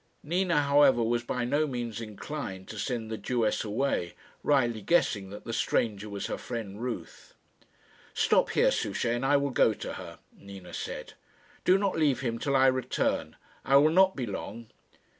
[0.23, 5.45] Nina, however, was by no means inclined to send the Jewess away, rightly guessing that
[5.45, 7.35] the stranger was her friend Ruth.
[8.15, 11.13] "Stop here, Souchey, and I will go to her," Nina said.
[11.63, 13.35] "Do not leave him till I return.
[13.63, 14.69] I will not be long."